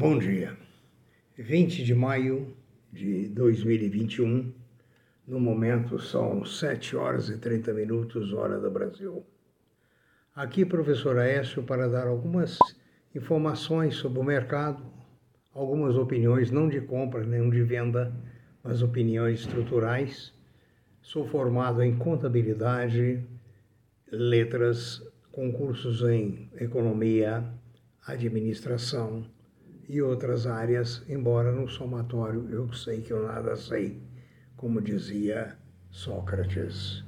Bom 0.00 0.18
dia. 0.18 0.56
20 1.36 1.84
de 1.84 1.94
maio 1.94 2.56
de 2.90 3.28
2021. 3.28 4.50
No 5.26 5.38
momento 5.38 5.98
são 5.98 6.42
7 6.42 6.96
horas 6.96 7.28
e 7.28 7.36
30 7.36 7.74
minutos, 7.74 8.32
hora 8.32 8.58
do 8.58 8.70
Brasil. 8.70 9.22
Aqui, 10.34 10.64
professor 10.64 11.18
Aécio, 11.18 11.62
para 11.64 11.86
dar 11.86 12.06
algumas 12.06 12.58
informações 13.14 13.96
sobre 13.96 14.20
o 14.20 14.24
mercado, 14.24 14.82
algumas 15.52 15.96
opiniões, 15.96 16.50
não 16.50 16.66
de 16.66 16.80
compra 16.80 17.22
nem 17.22 17.50
de 17.50 17.62
venda, 17.62 18.10
mas 18.64 18.80
opiniões 18.80 19.40
estruturais. 19.40 20.32
Sou 21.02 21.26
formado 21.26 21.82
em 21.82 21.94
contabilidade, 21.94 23.22
letras, 24.10 25.06
concursos 25.30 26.00
em 26.04 26.48
economia, 26.58 27.44
administração 28.06 29.26
e 29.90 30.00
outras 30.00 30.46
áreas, 30.46 31.02
embora 31.08 31.50
no 31.50 31.68
somatório 31.68 32.48
eu 32.48 32.72
sei 32.72 33.00
que 33.00 33.12
eu 33.12 33.26
nada 33.26 33.56
sei, 33.56 34.00
como 34.56 34.80
dizia 34.80 35.56
Sócrates. 35.90 37.02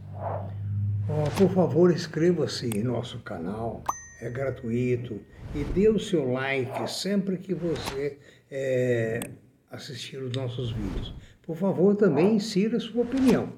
Oh, 1.08 1.30
por 1.38 1.48
favor, 1.50 1.92
inscreva-se 1.92 2.66
em 2.76 2.82
nosso 2.82 3.20
canal, 3.20 3.84
é 4.20 4.28
gratuito, 4.28 5.20
e 5.54 5.62
dê 5.62 5.88
o 5.88 6.00
seu 6.00 6.32
like 6.32 6.90
sempre 6.90 7.38
que 7.38 7.54
você 7.54 8.18
é, 8.50 9.30
assistir 9.70 10.16
os 10.16 10.32
nossos 10.32 10.72
vídeos. 10.72 11.14
Por 11.42 11.56
favor, 11.56 11.94
também 11.94 12.34
insira 12.34 12.80
sua 12.80 13.02
opinião. 13.02 13.52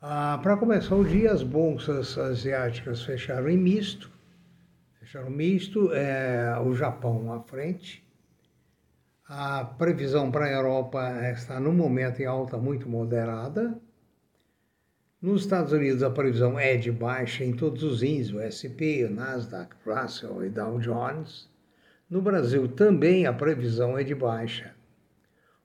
Ah, 0.00 0.38
Para 0.40 0.56
começar 0.56 0.94
o 0.94 1.04
dia, 1.04 1.32
as 1.32 1.42
bolsas 1.42 2.16
asiáticas 2.16 3.02
fecharam 3.02 3.48
em 3.48 3.56
misto, 3.56 4.12
Fecharam 5.08 5.30
misto, 5.30 5.90
é, 5.94 6.60
o 6.60 6.74
Japão 6.74 7.32
à 7.32 7.40
frente. 7.40 8.06
A 9.26 9.64
previsão 9.64 10.30
para 10.30 10.44
a 10.44 10.52
Europa 10.52 11.00
está 11.32 11.58
no 11.58 11.72
momento 11.72 12.20
em 12.20 12.26
alta 12.26 12.58
muito 12.58 12.90
moderada. 12.90 13.80
Nos 15.22 15.40
Estados 15.40 15.72
Unidos 15.72 16.02
a 16.02 16.10
previsão 16.10 16.58
é 16.60 16.76
de 16.76 16.92
baixa 16.92 17.42
em 17.42 17.54
todos 17.54 17.82
os 17.84 18.02
índices, 18.02 18.34
o 18.34 18.40
S&P, 18.40 19.06
o 19.06 19.10
Nasdaq, 19.10 19.74
Russell 19.82 20.44
e 20.44 20.50
Dow 20.50 20.78
Jones. 20.78 21.48
No 22.10 22.20
Brasil 22.20 22.68
também 22.68 23.24
a 23.24 23.32
previsão 23.32 23.96
é 23.96 24.04
de 24.04 24.14
baixa. 24.14 24.74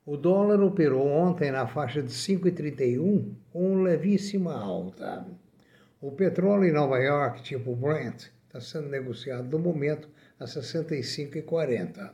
O 0.05 0.16
dólar 0.16 0.61
operou 0.61 1.05
ontem 1.05 1.52
na 1.52 1.67
faixa 1.67 2.02
de 2.02 2.13
5,31 2.13 3.33
com 3.52 3.81
levíssima 3.81 4.53
alta. 4.53 5.28
O 6.00 6.13
petróleo 6.13 6.63
em 6.63 6.72
Nova 6.72 6.97
York, 6.97 7.44
tipo 7.44 7.75
Brent, 7.75 8.31
está 8.54 8.62
sendo 8.62 8.88
negociado 8.88 9.50
no 9.50 9.58
momento 9.58 10.08
a 10.40 10.46
65,40. 10.46 12.12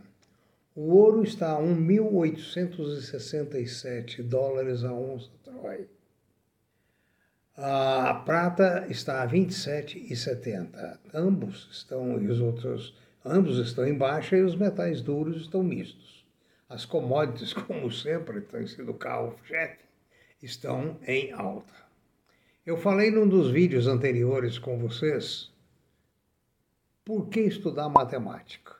O 0.73 0.95
ouro 0.95 1.21
está 1.21 1.57
a 1.57 1.61
1.867 1.61 4.23
dólares 4.23 4.85
a 4.85 4.93
onça 4.93 5.29
Troy. 5.43 5.85
A 7.57 8.13
prata 8.25 8.87
está 8.89 9.21
a 9.21 9.27
27,70. 9.27 10.97
Ambos 11.13 11.67
estão 11.73 12.17
e 12.21 12.27
os 12.27 12.39
outros, 12.39 12.95
ambos 13.25 13.57
estão 13.57 13.85
em 13.85 13.93
baixa 13.93 14.37
e 14.37 14.41
os 14.41 14.55
metais 14.55 15.01
duros 15.01 15.41
estão 15.41 15.61
mistos. 15.61 16.25
As 16.69 16.85
commodities, 16.85 17.51
como 17.67 17.91
sempre, 17.91 18.39
têm 18.39 18.65
sido 18.65 18.93
carro-chefe, 18.93 19.79
estão 20.41 20.97
em 21.05 21.33
alta. 21.33 21.73
Eu 22.65 22.77
falei 22.77 23.11
num 23.11 23.27
dos 23.27 23.51
vídeos 23.51 23.87
anteriores 23.87 24.57
com 24.57 24.79
vocês 24.79 25.51
por 27.09 27.27
que 27.27 27.39
estudar 27.39 27.89
matemática? 27.89 28.75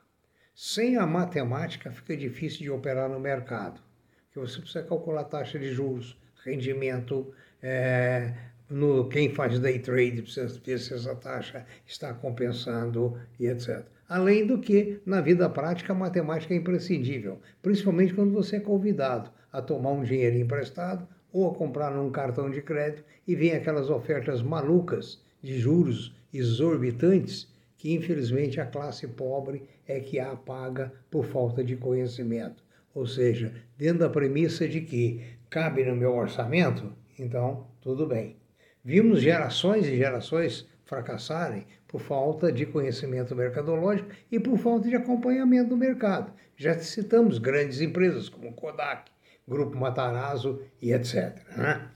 Sem 0.53 0.97
a 0.97 1.07
matemática 1.07 1.89
fica 1.89 2.15
difícil 2.15 2.59
de 2.59 2.69
operar 2.69 3.09
no 3.09 3.19
mercado, 3.19 3.81
porque 4.27 4.47
você 4.47 4.59
precisa 4.59 4.83
calcular 4.83 5.23
taxa 5.23 5.57
de 5.57 5.71
juros, 5.71 6.15
rendimento, 6.45 7.33
é, 7.59 8.35
no, 8.69 9.09
quem 9.09 9.33
faz 9.33 9.57
day 9.57 9.79
trade 9.79 10.21
precisa 10.21 10.61
ver 10.63 10.77
se 10.77 10.93
essa 10.93 11.15
taxa 11.15 11.65
está 11.87 12.13
compensando 12.13 13.19
e 13.39 13.47
etc. 13.47 13.83
Além 14.07 14.45
do 14.45 14.59
que, 14.59 15.01
na 15.07 15.21
vida 15.21 15.49
prática, 15.49 15.93
a 15.93 15.95
matemática 15.95 16.53
é 16.53 16.57
imprescindível, 16.57 17.39
principalmente 17.63 18.13
quando 18.13 18.31
você 18.31 18.57
é 18.57 18.59
convidado 18.59 19.31
a 19.51 19.59
tomar 19.59 19.89
um 19.89 20.03
dinheiro 20.03 20.37
emprestado 20.37 21.07
ou 21.33 21.49
a 21.49 21.55
comprar 21.55 21.89
num 21.89 22.11
cartão 22.11 22.47
de 22.47 22.61
crédito 22.61 23.03
e 23.27 23.35
vem 23.35 23.53
aquelas 23.53 23.89
ofertas 23.89 24.43
malucas 24.43 25.19
de 25.41 25.57
juros 25.57 26.15
exorbitantes 26.31 27.47
que 27.79 27.93
infelizmente 27.93 28.59
a 28.59 28.65
classe 28.65 29.07
pobre 29.07 29.63
é 29.87 30.01
que 30.01 30.19
a 30.19 30.35
paga 30.35 30.91
por 31.09 31.25
falta 31.25 31.63
de 31.63 31.77
conhecimento. 31.77 32.61
Ou 32.93 33.07
seja, 33.07 33.53
dentro 33.77 33.99
da 33.99 34.09
premissa 34.09 34.67
de 34.67 34.81
que 34.81 35.23
cabe 35.49 35.85
no 35.85 35.95
meu 35.95 36.13
orçamento, 36.13 36.93
então 37.17 37.67
tudo 37.79 38.05
bem. 38.05 38.35
Vimos 38.83 39.21
gerações 39.21 39.87
e 39.87 39.95
gerações 39.95 40.67
fracassarem 40.83 41.65
por 41.87 42.01
falta 42.01 42.51
de 42.51 42.65
conhecimento 42.65 43.33
mercadológico 43.33 44.09
e 44.29 44.37
por 44.41 44.57
falta 44.57 44.89
de 44.89 44.95
acompanhamento 44.97 45.69
do 45.69 45.77
mercado. 45.77 46.33
Já 46.57 46.77
citamos 46.79 47.37
grandes 47.37 47.79
empresas 47.79 48.27
como 48.27 48.51
Kodak, 48.51 49.09
Grupo 49.47 49.77
Matarazzo 49.77 50.61
e 50.81 50.91
etc. 50.91 51.37
Né? 51.55 51.89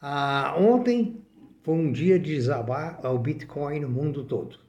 Ah, 0.00 0.54
ontem 0.56 1.20
foi 1.64 1.74
um 1.74 1.90
dia 1.90 2.20
de 2.20 2.36
desabar 2.36 3.04
o 3.04 3.18
Bitcoin 3.18 3.80
no 3.80 3.88
mundo 3.88 4.22
todo. 4.22 4.62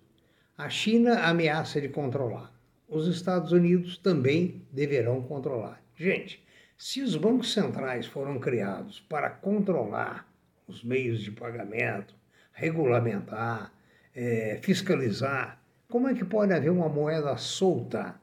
A 0.58 0.70
China 0.70 1.20
ameaça 1.20 1.82
de 1.82 1.90
controlar. 1.90 2.50
Os 2.88 3.10
Estados 3.10 3.52
Unidos 3.52 3.98
também 3.98 4.62
deverão 4.72 5.22
controlar. 5.22 5.82
Gente, 5.98 6.42
se 6.78 7.02
os 7.02 7.18
bancos 7.18 7.52
centrais 7.52 8.06
foram 8.06 8.40
criados 8.40 9.02
para 9.02 9.30
controlar 9.30 10.26
os 10.66 10.82
meios 10.82 11.22
de 11.22 11.30
pagamento, 11.30 12.16
regulamentar, 12.54 13.74
é, 14.16 14.58
fiscalizar, 14.64 15.62
como 15.90 16.08
é 16.08 16.14
que 16.14 16.24
pode 16.24 16.54
haver 16.54 16.72
uma 16.72 16.88
moeda 16.88 17.36
solta, 17.36 18.16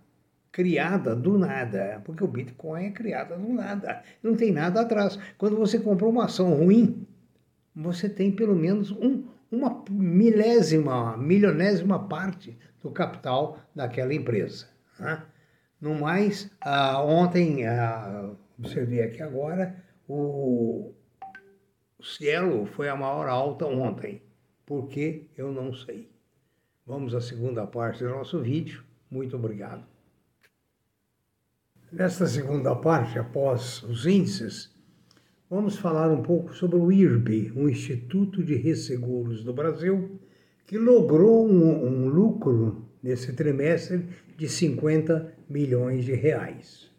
criada 0.50 1.14
do 1.14 1.36
nada? 1.36 2.00
Porque 2.02 2.24
o 2.24 2.28
Bitcoin 2.28 2.86
é 2.86 2.90
criada 2.90 3.36
do 3.36 3.52
nada, 3.52 4.02
não 4.22 4.34
tem 4.34 4.50
nada 4.50 4.80
atrás. 4.80 5.18
Quando 5.36 5.58
você 5.58 5.78
comprou 5.78 6.10
uma 6.10 6.24
ação 6.24 6.54
ruim, 6.54 7.06
você 7.76 8.08
tem 8.08 8.32
pelo 8.32 8.56
menos 8.56 8.90
um 8.90 9.22
uma 9.52 9.84
milésima, 9.90 11.16
milionésima 11.16 12.08
parte 12.08 12.58
do 12.82 12.90
capital 12.90 13.60
daquela 13.74 14.14
empresa. 14.14 14.66
Né? 14.98 15.22
No 15.80 15.94
mais, 15.94 16.50
ah, 16.60 17.02
ontem, 17.02 17.66
ah, 17.66 18.30
observei 18.58 19.02
aqui 19.02 19.22
agora, 19.22 19.76
o, 20.08 20.92
Cielo 22.02 22.66
foi 22.66 22.88
a 22.88 22.96
maior 22.96 23.28
alta 23.28 23.64
ontem. 23.64 24.20
Por 24.66 24.88
que? 24.88 25.28
Eu 25.36 25.52
não 25.52 25.72
sei. 25.72 26.10
Vamos 26.84 27.14
à 27.14 27.20
segunda 27.20 27.64
parte 27.64 28.02
do 28.02 28.10
nosso 28.10 28.40
vídeo. 28.40 28.82
Muito 29.08 29.36
obrigado. 29.36 29.84
Nesta 31.92 32.26
segunda 32.26 32.74
parte, 32.74 33.18
após 33.18 33.82
os 33.84 34.04
índices, 34.06 34.71
vamos 35.52 35.76
falar 35.76 36.10
um 36.10 36.22
pouco 36.22 36.54
sobre 36.54 36.78
o 36.78 36.90
IRB, 36.90 37.52
um 37.54 37.68
Instituto 37.68 38.42
de 38.42 38.54
Resseguros 38.54 39.44
do 39.44 39.52
Brasil, 39.52 40.18
que 40.66 40.78
logrou 40.78 41.46
um, 41.46 41.84
um 41.84 42.08
lucro 42.08 42.88
nesse 43.02 43.34
trimestre 43.34 44.08
de 44.34 44.48
50 44.48 45.30
milhões 45.50 46.06
de 46.06 46.14
reais. 46.14 46.90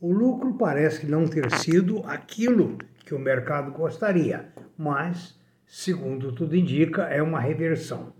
O 0.00 0.10
lucro 0.10 0.54
parece 0.54 1.06
não 1.06 1.28
ter 1.28 1.48
sido 1.52 2.02
aquilo 2.04 2.78
que 3.06 3.14
o 3.14 3.18
mercado 3.18 3.70
gostaria, 3.70 4.52
mas, 4.76 5.38
segundo 5.64 6.32
tudo 6.32 6.56
indica, 6.56 7.04
é 7.04 7.22
uma 7.22 7.38
reversão. 7.38 8.12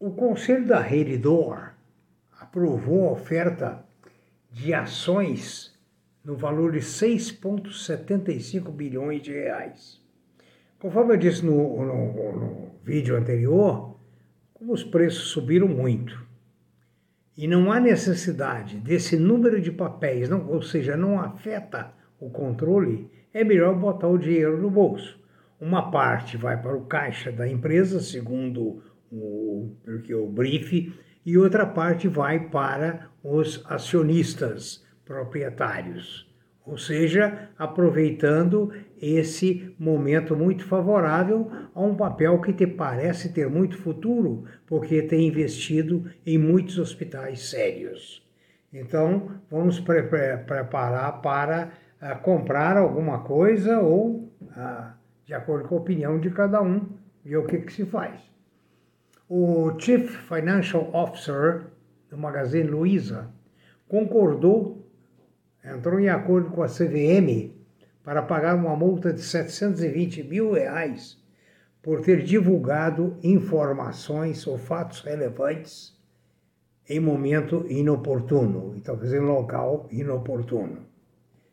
O 0.00 0.12
Conselho 0.12 0.66
da 0.66 0.80
Redditor 0.80 1.74
aprovou 2.40 3.06
a 3.06 3.12
oferta 3.12 3.84
de 4.50 4.72
ações 4.72 5.77
no 6.24 6.36
valor 6.36 6.72
de 6.72 6.80
6,75 6.80 8.70
bilhões 8.70 9.22
de 9.22 9.32
reais. 9.32 10.00
Conforme 10.78 11.14
eu 11.14 11.18
disse 11.18 11.44
no, 11.44 11.84
no, 11.84 12.32
no 12.32 12.70
vídeo 12.84 13.16
anterior, 13.16 13.96
como 14.54 14.72
os 14.72 14.84
preços 14.84 15.28
subiram 15.28 15.68
muito 15.68 16.26
e 17.36 17.46
não 17.46 17.70
há 17.70 17.78
necessidade 17.78 18.76
desse 18.78 19.16
número 19.16 19.60
de 19.60 19.70
papéis, 19.70 20.28
não, 20.28 20.48
ou 20.48 20.60
seja, 20.60 20.96
não 20.96 21.20
afeta 21.20 21.92
o 22.18 22.28
controle, 22.28 23.08
é 23.32 23.44
melhor 23.44 23.76
botar 23.76 24.08
o 24.08 24.18
dinheiro 24.18 24.60
no 24.60 24.70
bolso. 24.70 25.18
Uma 25.60 25.90
parte 25.90 26.36
vai 26.36 26.60
para 26.60 26.76
o 26.76 26.86
caixa 26.86 27.30
da 27.30 27.48
empresa, 27.48 28.00
segundo 28.00 28.82
o, 29.10 29.72
porque 29.84 30.14
o 30.14 30.26
brief, 30.26 30.92
e 31.24 31.38
outra 31.38 31.66
parte 31.66 32.08
vai 32.08 32.48
para 32.48 33.08
os 33.22 33.64
acionistas 33.68 34.84
proprietários, 35.08 36.28
ou 36.66 36.76
seja, 36.76 37.48
aproveitando 37.58 38.70
esse 39.00 39.74
momento 39.78 40.36
muito 40.36 40.66
favorável 40.66 41.50
a 41.74 41.80
um 41.80 41.96
papel 41.96 42.38
que 42.42 42.52
te 42.52 42.66
parece 42.66 43.32
ter 43.32 43.48
muito 43.48 43.78
futuro, 43.78 44.44
porque 44.66 45.00
tem 45.00 45.26
investido 45.26 46.04
em 46.26 46.36
muitos 46.36 46.78
hospitais 46.78 47.48
sérios. 47.48 48.22
Então, 48.70 49.30
vamos 49.50 49.80
pre 49.80 50.02
preparar 50.02 51.22
para 51.22 51.72
uh, 52.02 52.20
comprar 52.20 52.76
alguma 52.76 53.20
coisa 53.20 53.80
ou, 53.80 54.30
uh, 54.42 54.92
de 55.24 55.32
acordo 55.32 55.66
com 55.66 55.76
a 55.76 55.78
opinião 55.78 56.20
de 56.20 56.28
cada 56.28 56.60
um, 56.60 56.86
ver 57.24 57.38
o 57.38 57.46
que, 57.46 57.58
que 57.58 57.72
se 57.72 57.86
faz. 57.86 58.20
O 59.26 59.72
Chief 59.78 60.06
Financial 60.28 60.90
Officer 60.92 61.62
do 62.10 62.18
Magazine 62.18 62.68
Luiza 62.68 63.30
concordou 63.88 64.77
entrou 65.64 65.98
em 65.98 66.08
acordo 66.08 66.50
com 66.50 66.62
a 66.62 66.68
CVM 66.68 67.52
para 68.04 68.22
pagar 68.22 68.54
uma 68.54 68.74
multa 68.74 69.12
de 69.12 69.20
720 69.20 70.22
mil 70.22 70.52
reais 70.52 71.18
por 71.82 72.00
ter 72.00 72.22
divulgado 72.22 73.16
informações 73.22 74.46
ou 74.46 74.58
fatos 74.58 75.00
relevantes 75.00 75.96
em 76.88 77.00
momento 77.00 77.66
inoportuno, 77.68 78.74
e 78.76 78.80
talvez 78.80 79.12
em 79.12 79.20
local 79.20 79.86
inoportuno. 79.90 80.86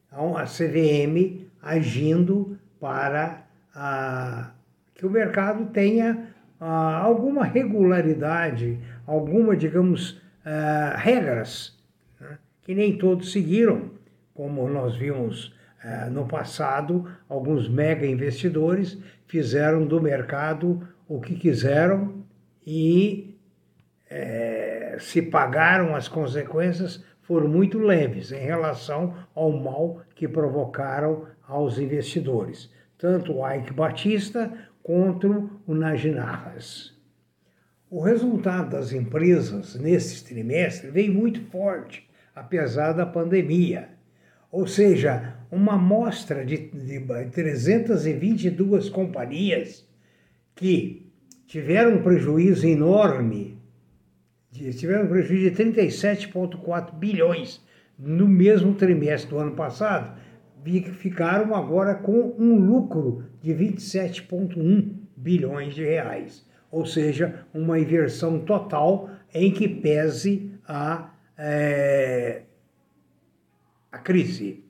Então, 0.07 0.37
a 0.37 0.45
CVM 0.45 1.45
agindo 1.61 2.57
para 2.79 3.45
ah, 3.73 4.51
que 4.93 5.05
o 5.05 5.09
mercado 5.09 5.65
tenha 5.67 6.33
ah, 6.59 6.99
alguma 6.99 7.43
regularidade, 7.43 8.79
alguma, 9.05 9.57
digamos, 9.57 10.21
ah, 10.45 10.95
regras 10.97 11.74
que 12.65 12.75
nem 12.75 12.97
todos 12.97 13.31
seguiram 13.31 13.95
como 14.33 14.67
nós 14.67 14.97
vimos 14.97 15.55
eh, 15.81 16.09
no 16.09 16.27
passado, 16.27 17.09
alguns 17.29 17.69
mega 17.69 18.05
investidores 18.05 18.99
fizeram 19.25 19.87
do 19.87 20.01
mercado 20.01 20.85
o 21.07 21.21
que 21.21 21.35
quiseram 21.35 22.25
e 22.67 23.39
eh, 24.09 24.97
se 24.99 25.21
pagaram 25.21 25.95
as 25.95 26.09
consequências 26.09 27.03
foram 27.21 27.47
muito 27.47 27.79
leves 27.79 28.31
em 28.31 28.43
relação 28.43 29.15
ao 29.33 29.51
mal 29.51 30.01
que 30.13 30.27
provocaram 30.27 31.25
aos 31.47 31.79
investidores, 31.79 32.69
tanto 32.97 33.37
o 33.37 33.49
Ike 33.49 33.73
Batista 33.73 34.51
quanto 34.83 35.49
o 35.65 35.73
Najinarras. 35.73 36.93
O 37.89 38.01
resultado 38.01 38.71
das 38.71 38.91
empresas 38.91 39.75
nesse 39.75 40.23
trimestre 40.25 40.91
veio 40.91 41.13
muito 41.13 41.41
forte, 41.45 42.07
apesar 42.35 42.91
da 42.91 43.05
pandemia. 43.05 43.89
Ou 44.51 44.67
seja, 44.67 45.35
uma 45.51 45.73
amostra 45.73 46.45
de, 46.45 46.69
de 46.69 46.99
322 47.31 48.89
companhias 48.89 49.87
que 50.53 51.11
tiveram 51.47 51.95
um 51.95 52.03
prejuízo 52.03 52.67
enorme, 52.67 53.57
tiveram 54.51 55.05
um 55.05 55.09
prejuízo 55.09 55.51
de 55.51 55.63
37,4 55.63 56.93
bilhões 56.93 57.63
no 57.97 58.27
mesmo 58.27 58.73
trimestre 58.75 59.29
do 59.29 59.39
ano 59.39 59.55
passado, 59.55 60.17
ficaram 60.93 61.55
agora 61.55 61.95
com 61.95 62.35
um 62.37 62.55
lucro 62.55 63.23
de 63.41 63.53
27,1 63.53 64.93
bilhões 65.15 65.75
de 65.75 65.83
reais. 65.83 66.45
Ou 66.71 66.85
seja, 66.85 67.45
uma 67.53 67.79
inversão 67.79 68.39
total 68.39 69.09
em 69.33 69.51
que 69.51 69.67
pese 69.67 70.51
a 70.67 71.14
é, 71.37 72.43
a 73.91 73.97
crise. 73.97 74.63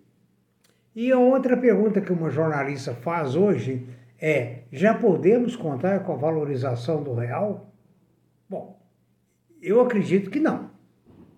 E 0.96 1.12
a 1.12 1.20
outra 1.20 1.58
pergunta 1.58 2.02
que 2.02 2.12
uma 2.12 2.30
jornalista 2.30 2.94
faz 2.94 3.36
hoje 3.36 3.86
é: 4.20 4.60
já 4.72 4.94
podemos 4.94 5.56
contar 5.56 6.00
com 6.00 6.14
a 6.14 6.18
valorização 6.18 7.04
do 7.04 7.14
real? 7.14 7.74
Bom, 8.50 8.80
eu 9.62 9.82
acredito 9.82 10.30
que 10.30 10.40
não. 10.40 10.70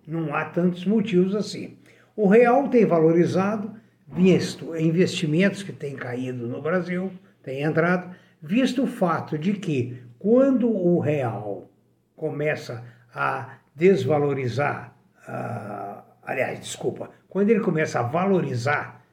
Não 0.06 0.34
há 0.34 0.44
tantos 0.46 0.86
motivos 0.86 1.34
assim. 1.34 1.76
O 2.16 2.26
real 2.26 2.68
tem 2.68 2.84
valorizado, 2.84 3.74
visto 4.06 4.76
investimentos 4.76 5.62
que 5.62 5.72
têm 5.72 5.94
caído 5.94 6.46
no 6.46 6.62
Brasil, 6.62 7.12
têm 7.42 7.62
entrado, 7.62 8.14
visto 8.42 8.84
o 8.84 8.86
fato 8.86 9.38
de 9.38 9.52
que 9.54 10.02
quando 10.18 10.68
o 10.68 10.98
real 10.98 11.70
começa 12.16 12.84
a 13.14 13.58
desvalorizar, 13.74 14.97
uh, 15.28 16.02
aliás, 16.22 16.58
desculpa, 16.58 17.10
quando 17.28 17.50
ele 17.50 17.60
começa 17.60 18.00
a 18.00 18.02
valorizar, 18.02 19.04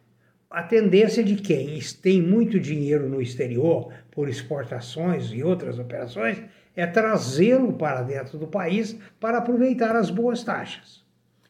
a 0.49 0.63
tendência 0.63 1.23
de 1.23 1.35
quem 1.35 1.79
tem 2.01 2.21
muito 2.21 2.59
dinheiro 2.59 3.09
no 3.09 3.21
exterior 3.21 3.91
por 4.09 4.29
exportações 4.29 5.31
e 5.31 5.43
outras 5.43 5.77
operações 5.77 6.41
é 6.75 6.87
trazê-lo 6.87 7.73
para 7.73 8.01
dentro 8.01 8.37
do 8.37 8.47
país 8.47 8.97
para 9.19 9.39
aproveitar 9.39 9.95
as 9.95 10.09
boas 10.09 10.43
taxas. 10.43 11.03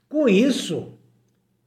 Com 0.10 0.28
isso, 0.28 0.98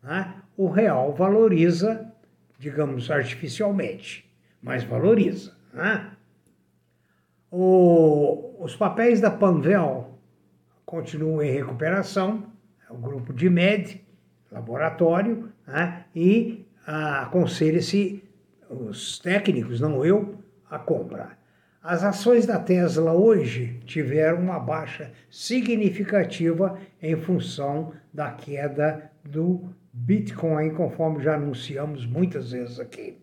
né, 0.03 0.35
o 0.57 0.69
real 0.69 1.15
valoriza, 1.15 2.13
digamos, 2.59 3.11
artificialmente, 3.11 4.29
mas 4.61 4.83
valoriza. 4.83 5.57
Né? 5.73 6.11
O, 7.51 8.57
os 8.59 8.75
papéis 8.75 9.21
da 9.21 9.31
Panvel 9.31 10.19
continuam 10.85 11.43
em 11.43 11.53
recuperação, 11.53 12.47
o 12.91 12.97
grupo 12.97 13.33
de 13.33 13.49
MED, 13.49 14.05
laboratório, 14.51 15.53
né? 15.67 16.05
e 16.15 16.67
aconselha-se 16.87 18.23
os 18.69 19.19
técnicos, 19.19 19.81
não 19.81 20.05
eu, 20.05 20.39
a 20.71 20.79
comprar. 20.79 21.39
As 21.83 22.03
ações 22.03 22.45
da 22.45 22.59
Tesla 22.59 23.13
hoje 23.13 23.81
tiveram 23.87 24.41
uma 24.41 24.59
baixa 24.59 25.13
significativa 25.31 26.79
em 27.01 27.17
função 27.17 27.93
da 28.13 28.31
queda 28.33 29.11
do 29.25 29.73
Bitcoin, 29.93 30.71
conforme 30.71 31.23
já 31.23 31.35
anunciamos 31.35 32.05
muitas 32.05 32.53
vezes 32.53 32.79
aqui. 32.81 33.19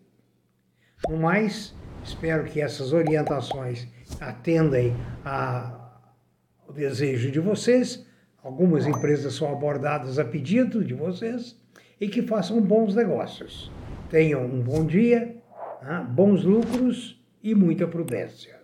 No 1.08 1.16
mais, 1.16 1.74
espero 2.02 2.44
que 2.44 2.60
essas 2.60 2.92
orientações 2.92 3.86
atendam 4.20 4.96
ao 5.24 6.72
desejo 6.72 7.30
de 7.30 7.40
vocês 7.40 8.06
Algumas 8.46 8.86
empresas 8.86 9.34
são 9.34 9.52
abordadas 9.52 10.20
a 10.20 10.24
pedido 10.24 10.84
de 10.84 10.94
vocês 10.94 11.60
e 12.00 12.06
que 12.06 12.22
façam 12.22 12.60
bons 12.60 12.94
negócios. 12.94 13.72
Tenham 14.08 14.44
um 14.46 14.62
bom 14.62 14.86
dia, 14.86 15.36
bons 16.10 16.44
lucros 16.44 17.20
e 17.42 17.56
muita 17.56 17.88
prudência. 17.88 18.60